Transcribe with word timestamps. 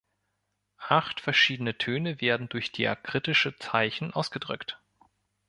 Acht 0.87 1.19
verschiedene 1.19 1.77
Töne 1.77 2.21
werden 2.21 2.49
durch 2.49 2.71
diakritische 2.71 3.55
Zeichen 3.57 4.11
ausgedrückt. 4.11 4.79